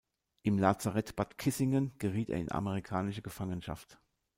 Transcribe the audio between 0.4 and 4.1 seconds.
Im Lazarett Bad Kissingen geriet er in amerikanische Gefangenschaft.